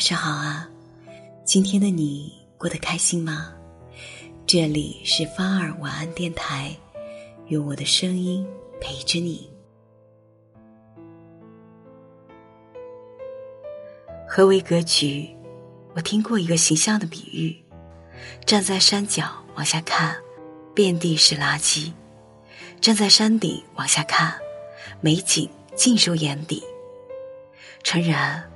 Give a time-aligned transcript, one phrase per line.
[0.00, 0.66] 晚上好啊，
[1.44, 3.52] 今天的你过得开心吗？
[4.46, 6.74] 这里是芳儿晚安电台，
[7.48, 8.48] 用我的声音
[8.80, 9.50] 陪着你。
[14.26, 15.28] 何为格局？
[15.94, 17.62] 我听过一个形象的比喻：
[18.46, 20.16] 站在山脚往下看，
[20.74, 21.92] 遍地是垃圾；
[22.80, 24.34] 站在山顶往下看，
[25.02, 26.64] 美景尽收眼底。
[27.82, 28.50] 诚然。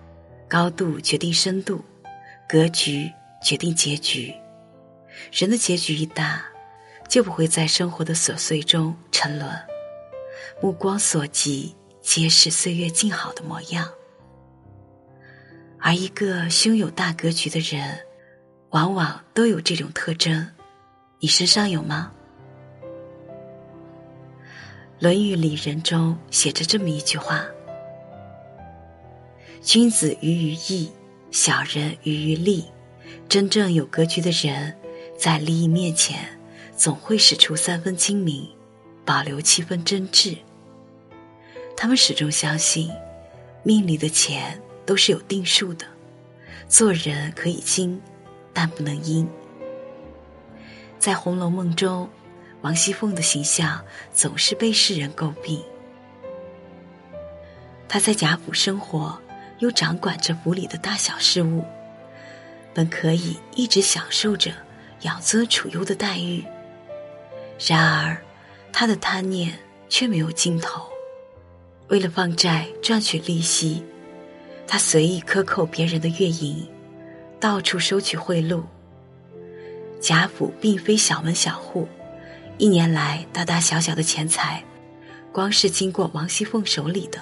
[0.48, 1.84] 高度决定深度，
[2.48, 3.10] 格局
[3.42, 4.32] 决定结局。
[5.32, 6.44] 人的结局一大，
[7.08, 9.50] 就不会在生活的琐碎中沉沦。
[10.60, 13.88] 目光所及，皆是岁月静好的模样。
[15.80, 17.98] 而一个胸有大格局的人，
[18.70, 20.48] 往往都有这种特征。
[21.20, 22.12] 你身上有吗？
[25.00, 27.44] 《论语里仁》中写着这么一句话。
[29.64, 30.90] 君子喻于义，
[31.30, 32.66] 小人喻于利。
[33.30, 34.76] 真正有格局的人，
[35.18, 36.38] 在利益面前，
[36.76, 38.46] 总会使出三分精明，
[39.06, 40.36] 保留七分真挚。
[41.74, 42.90] 他们始终相信，
[43.62, 45.86] 命里的钱都是有定数的，
[46.68, 47.98] 做人可以精，
[48.52, 49.26] 但不能阴。
[50.98, 52.10] 在《红楼梦》中，
[52.60, 55.62] 王熙凤的形象总是被世人诟病。
[57.88, 59.18] 她在贾府生活。
[59.58, 61.64] 又掌管着府里的大小事务，
[62.72, 64.52] 本可以一直享受着
[65.02, 66.44] 养尊处优的待遇，
[67.66, 68.16] 然而
[68.72, 70.82] 他的贪念却没有尽头。
[71.88, 73.84] 为了放债赚取利息，
[74.66, 76.66] 他随意克扣别人的月银，
[77.38, 78.62] 到处收取贿赂。
[80.00, 81.88] 贾府并非小门小户，
[82.58, 84.64] 一年来大大小小的钱财，
[85.32, 87.18] 光是经过王熙凤手里的，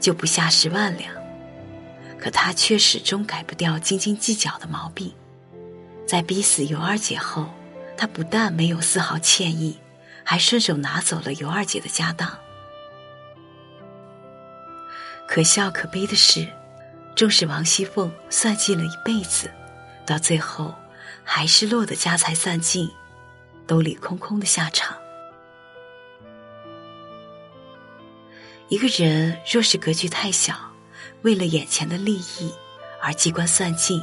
[0.00, 1.19] 就不下十万两。
[2.20, 5.12] 可他却始终改不掉斤斤计较的毛病，
[6.06, 7.46] 在逼死尤二姐后，
[7.96, 9.78] 他不但没有丝毫歉意，
[10.22, 12.38] 还顺手拿走了尤二姐的家当。
[15.26, 16.46] 可笑可悲的是，
[17.16, 19.50] 纵使王熙凤算计了一辈子，
[20.04, 20.74] 到最后
[21.24, 22.90] 还是落得家财散尽、
[23.66, 24.96] 兜里空空的下场。
[28.68, 30.69] 一个人若是格局太小，
[31.22, 32.52] 为了眼前的利益
[33.02, 34.02] 而机关算尽，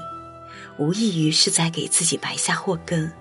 [0.77, 3.11] 无异于是在给自己埋下祸根。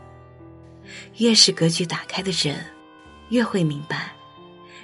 [1.16, 2.64] 越是格局打开的人，
[3.30, 4.12] 越会明白，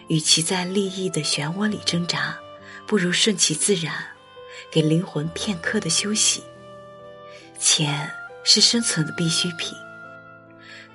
[0.08, 2.36] 与其在利益的漩涡里挣扎，
[2.86, 3.94] 不如顺其自然，
[4.70, 6.42] 给灵魂片刻的休息。
[7.58, 8.10] 钱
[8.42, 9.76] 是生存的必需品，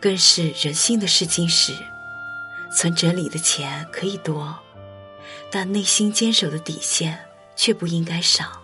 [0.01, 1.73] 更是人性的试金石。
[2.75, 4.57] 存折里的钱可以多，
[5.49, 7.26] 但内心坚守的底线。
[7.57, 8.61] 却不应该少。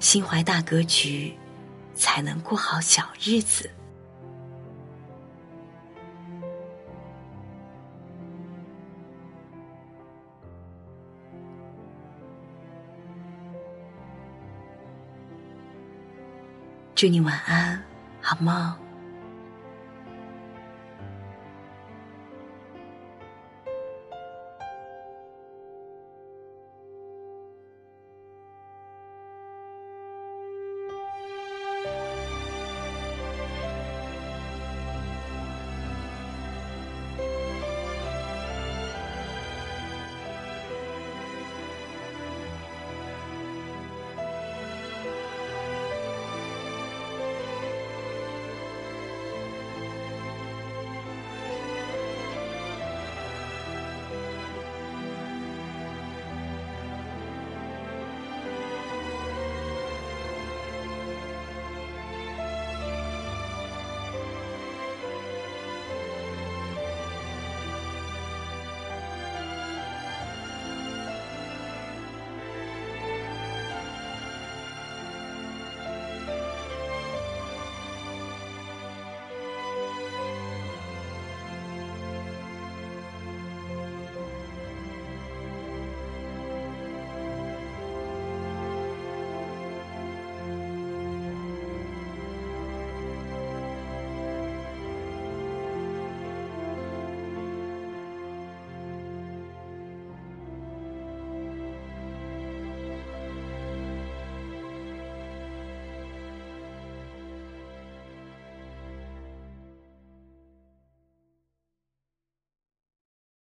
[0.00, 1.34] 心怀大格局，
[1.94, 3.70] 才能过好小日子。
[16.94, 17.82] 祝你晚安，
[18.20, 18.83] 好梦。